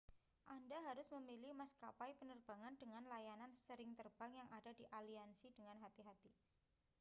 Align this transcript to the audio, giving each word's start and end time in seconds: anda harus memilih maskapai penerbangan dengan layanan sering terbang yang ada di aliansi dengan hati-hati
anda 0.55 0.79
harus 0.89 1.05
memilih 1.15 1.51
maskapai 1.61 2.11
penerbangan 2.19 2.73
dengan 2.81 3.03
layanan 3.13 3.51
sering 3.69 3.91
terbang 3.99 4.31
yang 4.39 4.49
ada 4.57 4.71
di 4.79 4.85
aliansi 4.97 5.47
dengan 5.57 5.77
hati-hati 5.83 6.31